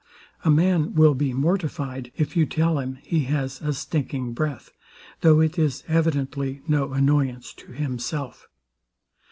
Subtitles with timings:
[0.43, 4.71] A man will be mortified, if you tell him he has a stinking breath;
[5.19, 8.47] though it is evidently no annoyance to himself.